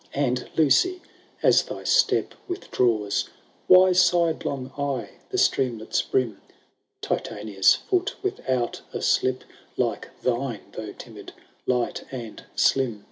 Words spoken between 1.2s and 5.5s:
as thy step withdraws, Why sidelong eye the